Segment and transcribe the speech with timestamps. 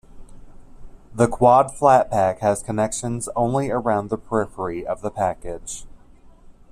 [1.13, 5.85] The quad flat-pack has connections only around the periphery of the package.